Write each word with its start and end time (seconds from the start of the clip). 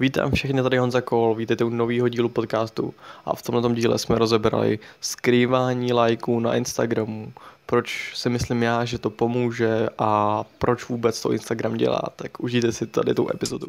Vítám 0.00 0.30
všechny, 0.30 0.62
tady 0.62 0.78
Honza 0.78 1.00
Kohl, 1.00 1.34
vítejte 1.34 1.64
u 1.64 1.68
nového 1.68 2.08
dílu 2.08 2.28
podcastu 2.28 2.94
a 3.24 3.36
v 3.36 3.42
tomto 3.42 3.74
díle 3.74 3.98
jsme 3.98 4.18
rozebrali 4.18 4.78
skrývání 5.00 5.92
lajků 5.92 6.40
na 6.40 6.54
Instagramu, 6.54 7.32
proč 7.66 8.12
si 8.16 8.28
myslím 8.28 8.62
já, 8.62 8.84
že 8.84 8.98
to 8.98 9.10
pomůže 9.10 9.88
a 9.98 10.44
proč 10.58 10.88
vůbec 10.88 11.22
to 11.22 11.32
Instagram 11.32 11.76
dělá, 11.76 12.02
tak 12.16 12.40
užijte 12.40 12.72
si 12.72 12.86
tady 12.86 13.14
tu 13.14 13.30
epizodu. 13.34 13.66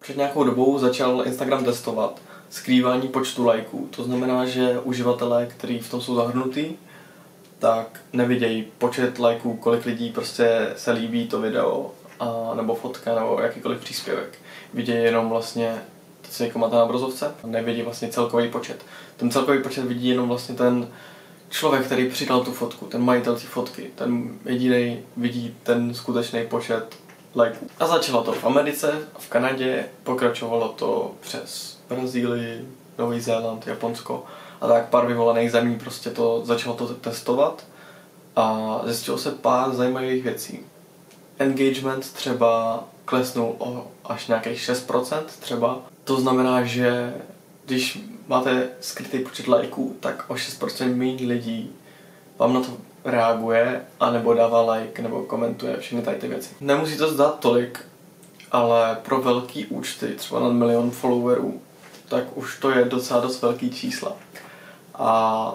Před 0.00 0.16
nějakou 0.16 0.44
dobou 0.44 0.78
začal 0.78 1.22
Instagram 1.26 1.64
testovat 1.64 2.20
skrývání 2.50 3.08
počtu 3.08 3.44
lajků. 3.44 3.88
To 3.96 4.04
znamená, 4.04 4.46
že 4.46 4.78
uživatelé, 4.78 5.46
kteří 5.46 5.78
v 5.78 5.90
tom 5.90 6.00
jsou 6.00 6.14
zahrnutí, 6.14 6.76
tak 7.58 8.00
nevidějí 8.12 8.68
počet 8.78 9.18
lajků, 9.18 9.56
kolik 9.56 9.84
lidí 9.84 10.10
prostě 10.10 10.72
se 10.76 10.92
líbí 10.92 11.28
to 11.28 11.40
video, 11.40 11.90
a, 12.20 12.54
nebo 12.54 12.74
fotka, 12.74 13.14
nebo 13.14 13.40
jakýkoliv 13.40 13.80
příspěvek. 13.80 14.38
Vidějí 14.74 15.04
jenom 15.04 15.28
vlastně 15.28 15.82
to, 16.22 16.28
co 16.28 16.44
jako 16.44 16.58
máte 16.58 16.76
na 16.76 16.84
obrazovce, 16.84 17.34
nevidí 17.44 17.82
vlastně 17.82 18.08
celkový 18.08 18.48
počet. 18.48 18.84
Ten 19.16 19.30
celkový 19.30 19.62
počet 19.62 19.84
vidí 19.84 20.08
jenom 20.08 20.28
vlastně 20.28 20.54
ten 20.54 20.88
člověk, 21.50 21.84
který 21.84 22.08
přidal 22.10 22.44
tu 22.44 22.52
fotku, 22.52 22.86
ten 22.86 23.02
majitel 23.02 23.34
té 23.34 23.40
fotky, 23.40 23.90
ten 23.94 24.38
jediný 24.44 25.00
vidí 25.16 25.56
ten 25.62 25.94
skutečný 25.94 26.46
počet 26.46 26.96
lajků. 27.34 27.66
A 27.78 27.86
začalo 27.86 28.22
to 28.22 28.32
v 28.32 28.44
Americe, 28.44 28.92
v 29.18 29.28
Kanadě, 29.28 29.84
pokračovalo 30.02 30.68
to 30.68 31.12
přes 31.20 31.78
Brazílii, 31.88 32.68
Nový 32.98 33.20
Zéland, 33.20 33.66
Japonsko 33.66 34.24
a 34.60 34.68
tak 34.68 34.88
pár 34.88 35.06
vyvolených 35.06 35.52
zemí 35.52 35.78
prostě 35.78 36.10
to 36.10 36.42
začalo 36.44 36.76
to 36.76 36.86
testovat 36.86 37.64
a 38.36 38.80
zjistilo 38.84 39.18
se 39.18 39.30
pár 39.30 39.74
zajímavých 39.74 40.22
věcí. 40.22 40.60
Engagement 41.38 42.12
třeba 42.12 42.84
klesnul 43.04 43.54
o 43.58 43.86
až 44.04 44.26
nějakých 44.26 44.58
6% 44.58 45.22
třeba. 45.40 45.78
To 46.04 46.20
znamená, 46.20 46.64
že 46.64 47.14
když 47.66 48.00
máte 48.28 48.68
skrytý 48.80 49.18
počet 49.18 49.48
lajků, 49.48 49.96
tak 50.00 50.24
o 50.28 50.34
6% 50.34 50.96
méně 50.96 51.26
lidí 51.26 51.72
vám 52.38 52.54
na 52.54 52.60
to 52.60 52.68
reaguje, 53.04 53.82
anebo 54.00 54.34
dává 54.34 54.72
like, 54.72 55.02
nebo 55.02 55.22
komentuje 55.22 55.76
všechny 55.76 56.02
tady 56.02 56.16
ty 56.16 56.28
věci. 56.28 56.50
Nemusí 56.60 56.96
to 56.96 57.12
zdát 57.12 57.38
tolik, 57.38 57.80
ale 58.52 58.98
pro 59.02 59.22
velký 59.22 59.66
účty, 59.66 60.06
třeba 60.06 60.40
na 60.40 60.48
milion 60.48 60.90
followerů, 60.90 61.60
tak 62.08 62.36
už 62.36 62.58
to 62.58 62.70
je 62.70 62.84
docela 62.84 63.20
dost 63.20 63.42
velký 63.42 63.70
čísla. 63.70 64.16
A 64.98 65.54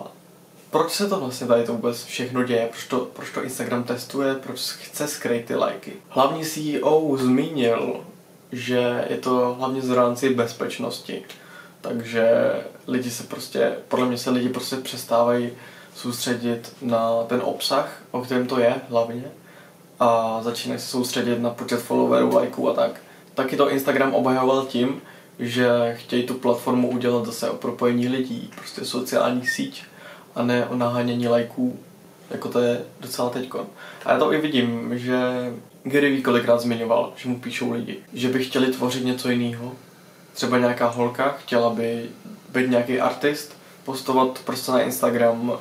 proč 0.69 0.91
se 0.91 1.07
to 1.07 1.19
vlastně 1.19 1.47
tady 1.47 1.63
to 1.63 1.73
vůbec 1.73 2.03
všechno 2.03 2.43
děje? 2.43 2.67
Proč 2.71 2.87
to, 2.87 2.99
proč 2.99 3.31
to 3.31 3.43
Instagram 3.43 3.83
testuje? 3.83 4.35
Proč 4.35 4.59
chce 4.59 5.07
skrýt 5.07 5.45
ty 5.45 5.55
lajky? 5.55 5.93
Hlavní 6.09 6.45
CEO 6.45 7.17
zmínil, 7.17 8.05
že 8.51 9.05
je 9.09 9.17
to 9.17 9.55
hlavně 9.59 9.81
z 9.81 9.89
rámci 9.89 10.29
bezpečnosti. 10.29 11.23
Takže 11.81 12.51
lidi 12.87 13.11
se 13.11 13.23
prostě, 13.23 13.75
podle 13.87 14.05
mě 14.05 14.17
se 14.17 14.29
lidi 14.29 14.49
prostě 14.49 14.75
přestávají 14.75 15.51
soustředit 15.95 16.75
na 16.81 17.23
ten 17.23 17.41
obsah, 17.43 18.01
o 18.11 18.21
kterém 18.21 18.47
to 18.47 18.59
je 18.59 18.75
hlavně 18.89 19.23
a 19.99 20.39
začínají 20.43 20.81
se 20.81 20.87
soustředit 20.87 21.39
na 21.39 21.49
počet 21.49 21.81
followerů, 21.81 22.35
lajků 22.35 22.69
a 22.69 22.73
tak. 22.73 23.01
Taky 23.33 23.57
to 23.57 23.69
Instagram 23.69 24.13
obhajoval 24.13 24.65
tím, 24.65 25.01
že 25.39 25.67
chtějí 25.97 26.23
tu 26.23 26.33
platformu 26.33 26.89
udělat 26.89 27.25
zase 27.25 27.49
o 27.49 27.55
propojení 27.55 28.07
lidí, 28.07 28.49
prostě 28.55 28.85
sociální 28.85 29.47
síť 29.47 29.83
a 30.35 30.43
ne 30.43 30.65
o 30.65 30.75
nahánění 30.75 31.27
lajků, 31.27 31.79
jako 32.29 32.49
to 32.49 32.59
je 32.59 32.81
docela 32.99 33.29
teďko. 33.29 33.65
A 34.05 34.11
já 34.11 34.19
to 34.19 34.33
i 34.33 34.41
vidím, 34.41 34.99
že 34.99 35.17
Gary 35.83 36.11
Vee 36.11 36.21
kolikrát 36.21 36.61
zmiňoval, 36.61 37.13
že 37.15 37.29
mu 37.29 37.39
píšou 37.39 37.71
lidi, 37.71 37.97
že 38.13 38.29
by 38.29 38.43
chtěli 38.43 38.67
tvořit 38.67 39.05
něco 39.05 39.29
jiného. 39.29 39.71
Třeba 40.33 40.57
nějaká 40.57 40.87
holka 40.87 41.29
chtěla 41.29 41.69
by 41.69 42.05
být 42.49 42.69
nějaký 42.69 42.99
artist, 42.99 43.57
postovat 43.83 44.39
prostě 44.45 44.71
na 44.71 44.81
Instagram 44.81 45.49
uh, 45.49 45.57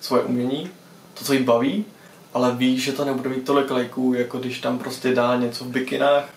svoje 0.00 0.22
umění, 0.22 0.70
to, 1.14 1.24
co 1.24 1.32
jí 1.32 1.42
baví, 1.42 1.84
ale 2.34 2.54
ví, 2.54 2.78
že 2.78 2.92
to 2.92 3.04
nebude 3.04 3.30
mít 3.30 3.44
tolik 3.44 3.70
lajků, 3.70 4.14
jako 4.14 4.38
když 4.38 4.60
tam 4.60 4.78
prostě 4.78 5.14
dá 5.14 5.36
něco 5.36 5.64
v 5.64 5.68
bikinách 5.68 6.28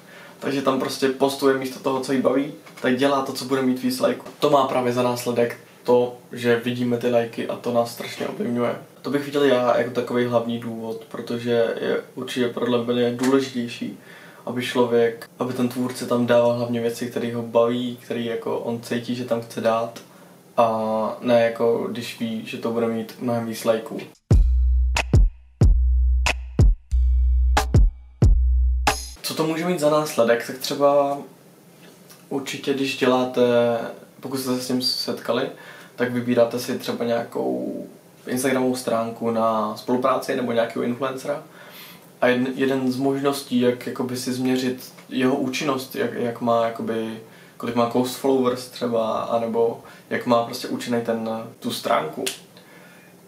takže 0.43 0.61
tam 0.61 0.79
prostě 0.79 1.09
postuje 1.09 1.57
místo 1.57 1.79
toho, 1.79 1.99
co 1.99 2.13
jí 2.13 2.21
baví, 2.21 2.53
tak 2.81 2.97
dělá 2.97 3.21
to, 3.21 3.33
co 3.33 3.45
bude 3.45 3.61
mít 3.61 3.83
víc 3.83 3.99
lajků. 3.99 4.25
To 4.39 4.49
má 4.49 4.67
právě 4.67 4.93
za 4.93 5.03
následek 5.03 5.57
to, 5.83 6.17
že 6.31 6.61
vidíme 6.65 6.97
ty 6.97 7.11
lajky 7.11 7.47
a 7.47 7.55
to 7.55 7.73
nás 7.73 7.91
strašně 7.91 8.27
ovlivňuje. 8.27 8.75
To 9.01 9.09
bych 9.09 9.25
viděl 9.25 9.43
já 9.43 9.77
jako 9.77 9.91
takový 9.91 10.25
hlavní 10.25 10.59
důvod, 10.59 11.05
protože 11.11 11.75
je 11.81 12.01
určitě 12.15 12.47
podle 12.47 12.93
mě 12.93 13.11
důležitější, 13.11 13.99
aby 14.45 14.63
člověk, 14.65 15.29
aby 15.39 15.53
ten 15.53 15.69
tvůrce 15.69 16.05
tam 16.05 16.25
dával 16.25 16.53
hlavně 16.53 16.81
věci, 16.81 17.07
které 17.07 17.35
ho 17.35 17.41
baví, 17.41 17.97
které 18.01 18.21
jako 18.21 18.59
on 18.59 18.81
cítí, 18.81 19.15
že 19.15 19.25
tam 19.25 19.41
chce 19.41 19.61
dát 19.61 20.01
a 20.57 21.17
ne 21.21 21.41
jako 21.41 21.87
když 21.91 22.19
ví, 22.19 22.45
že 22.45 22.57
to 22.57 22.71
bude 22.71 22.87
mít 22.87 23.15
mnohem 23.19 23.45
víc 23.45 23.65
lajků. 23.65 23.99
Co 29.23 29.33
to 29.33 29.47
může 29.47 29.65
mít 29.65 29.79
za 29.79 29.89
následek? 29.89 30.47
Tak 30.47 30.57
třeba 30.57 31.17
určitě, 32.29 32.73
když 32.73 32.97
děláte, 32.97 33.41
pokud 34.19 34.37
jste 34.37 34.55
se 34.55 34.61
s 34.61 34.67
tím 34.67 34.81
setkali, 34.81 35.49
tak 35.95 36.11
vybíráte 36.11 36.59
si 36.59 36.79
třeba 36.79 37.05
nějakou 37.05 37.85
Instagramovou 38.27 38.75
stránku 38.75 39.31
na 39.31 39.77
spolupráci 39.77 40.35
nebo 40.35 40.51
nějakého 40.51 40.83
influencera. 40.83 41.43
A 42.21 42.27
jeden, 42.27 42.53
jeden 42.55 42.91
z 42.91 42.97
možností, 42.97 43.59
jak 43.59 43.87
jakoby 43.87 44.17
si 44.17 44.33
změřit 44.33 44.93
jeho 45.09 45.35
účinnost, 45.35 45.95
jak, 45.95 46.13
jak 46.13 46.41
má 46.41 46.65
jakoby, 46.65 47.19
kolik 47.57 47.75
má 47.75 47.89
coast 47.89 48.17
followers 48.17 48.67
třeba, 48.67 49.21
anebo 49.21 49.81
jak 50.09 50.25
má 50.25 50.45
prostě 50.45 50.67
účinný 50.67 51.01
ten, 51.01 51.29
tu 51.59 51.71
stránku, 51.71 52.25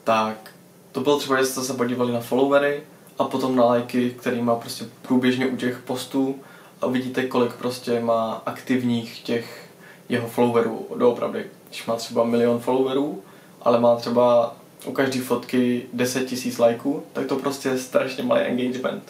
tak 0.04 0.52
to 0.92 1.02
bylo 1.02 1.20
třeba, 1.20 1.40
že 1.40 1.46
jste 1.46 1.62
se 1.62 1.74
podívali 1.74 2.14
na 2.14 2.20
followery, 2.20 2.84
a 3.20 3.24
potom 3.24 3.56
na 3.56 3.66
lajky, 3.66 4.12
který 4.20 4.42
má 4.42 4.56
prostě 4.56 4.86
průběžně 5.02 5.48
u 5.48 5.56
těch 5.56 5.80
postů 5.80 6.36
a 6.82 6.88
vidíte, 6.88 7.28
kolik 7.28 7.54
prostě 7.54 8.00
má 8.00 8.42
aktivních 8.46 9.22
těch 9.22 9.70
jeho 10.10 10.28
followerů 10.28 10.88
doopravdy. 10.96 11.46
Když 11.68 11.86
má 11.86 11.96
třeba 11.96 12.24
milion 12.24 12.60
followerů, 12.60 13.24
ale 13.62 13.80
má 13.80 13.96
třeba 13.96 14.56
u 14.86 14.92
každé 14.92 15.22
fotky 15.22 15.86
10 15.94 16.26
tisíc 16.26 16.58
lajků, 16.58 17.04
tak 17.14 17.26
to 17.26 17.36
prostě 17.36 17.70
je 17.70 17.78
strašně 17.78 18.24
malý 18.24 18.42
engagement. 18.42 19.04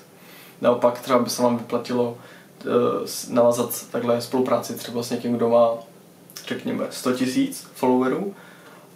Naopak 0.61 0.99
třeba 0.99 1.19
by 1.19 1.29
se 1.29 1.41
vám 1.41 1.57
vyplatilo 1.57 2.17
uh, 2.65 2.71
navázat 3.29 3.85
takhle 3.91 4.21
spolupráci 4.21 4.73
třeba 4.73 5.03
s 5.03 5.09
někým, 5.09 5.33
kdo 5.33 5.49
má 5.49 5.69
řekněme 6.47 6.87
100 6.89 7.13
tisíc 7.13 7.67
followerů 7.73 8.35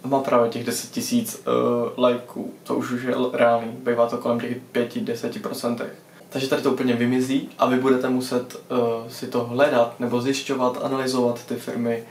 má 0.04 0.20
právě 0.20 0.50
těch 0.50 0.64
10 0.64 0.90
tisíc 0.90 1.42
uh, 1.46 2.02
lajků, 2.02 2.54
to 2.62 2.74
už, 2.74 2.90
už 2.90 3.02
je 3.02 3.14
reálný, 3.32 3.72
bývá 3.72 4.06
to 4.06 4.18
kolem 4.18 4.40
těch 4.40 4.56
5-10%. 4.72 5.86
Takže 6.28 6.48
tady 6.48 6.62
to 6.62 6.72
úplně 6.72 6.94
vymizí 6.94 7.48
a 7.58 7.66
vy 7.66 7.76
budete 7.76 8.08
muset 8.08 8.54
uh, 8.54 9.08
si 9.08 9.26
to 9.26 9.44
hledat 9.44 10.00
nebo 10.00 10.20
zjišťovat, 10.20 10.78
analyzovat 10.82 11.46
ty 11.46 11.56
firmy 11.56 12.04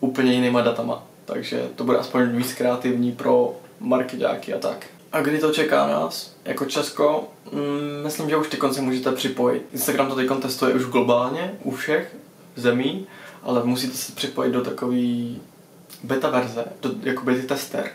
úplně 0.00 0.32
jinýma 0.32 0.60
datama. 0.60 1.02
Takže 1.24 1.68
to 1.74 1.84
bude 1.84 1.98
aspoň 1.98 2.36
víc 2.36 2.54
kreativní 2.54 3.12
pro 3.12 3.56
marketáky 3.80 4.54
a 4.54 4.58
tak. 4.58 4.86
A 5.12 5.20
kdy 5.20 5.38
to 5.38 5.52
čeká 5.52 5.86
nás? 5.86 6.36
Jako 6.44 6.64
Česko, 6.64 7.28
mm, 7.52 8.04
myslím, 8.04 8.30
že 8.30 8.36
už 8.36 8.48
ty 8.48 8.56
konce 8.56 8.80
můžete 8.80 9.12
připojit. 9.12 9.66
Instagram 9.72 10.08
to 10.08 10.14
teď 10.14 10.28
testuje 10.42 10.74
už 10.74 10.84
globálně, 10.84 11.54
u 11.62 11.70
všech 11.70 12.16
zemí, 12.56 13.06
ale 13.42 13.64
musíte 13.64 13.96
se 13.96 14.12
připojit 14.12 14.52
do 14.52 14.62
takový 14.62 15.40
beta 16.04 16.30
verze, 16.30 16.64
do, 16.82 16.90
jako 17.02 17.24
beta 17.24 17.46
tester. 17.54 17.90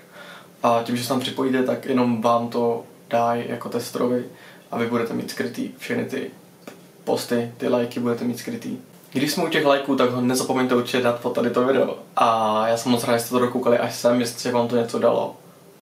A 0.63 0.81
tím, 0.83 0.97
že 0.97 1.03
se 1.03 1.09
tam 1.09 1.19
připojíte, 1.19 1.63
tak 1.63 1.85
jenom 1.85 2.21
vám 2.21 2.47
to 2.47 2.83
dá 3.09 3.35
jako 3.35 3.69
testerovi 3.69 4.25
a 4.71 4.77
vy 4.77 4.87
budete 4.87 5.13
mít 5.13 5.31
skrytý 5.31 5.69
všechny 5.77 6.05
ty 6.05 6.31
posty, 7.03 7.51
ty 7.57 7.67
lajky 7.67 7.99
budete 7.99 8.23
mít 8.25 8.39
skrytý. 8.39 8.77
Když 9.13 9.31
jsme 9.31 9.43
u 9.43 9.47
těch 9.47 9.65
lajků, 9.65 9.95
tak 9.95 10.11
ho 10.11 10.21
nezapomeňte 10.21 10.75
určitě 10.75 11.01
dát 11.01 11.19
pod 11.19 11.35
tady 11.35 11.49
to 11.49 11.65
video. 11.65 11.97
A 12.15 12.67
já 12.67 12.77
jsem 12.77 12.91
moc 12.91 13.03
rád, 13.03 13.17
že 13.17 13.23
jste 13.23 13.29
to 13.29 13.39
dokoukali 13.39 13.77
až 13.77 13.95
sem, 13.95 14.19
jestli 14.19 14.51
vám 14.51 14.67
to 14.67 14.75
něco 14.75 14.99
dalo. 14.99 15.37